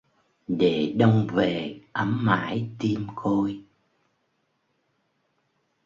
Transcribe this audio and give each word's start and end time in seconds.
Để 0.47 0.93
Đông 0.97 1.27
về 1.31 1.79
ấm 1.91 2.25
mãi 2.25 2.69
tim 2.79 3.07
côi 3.15 3.61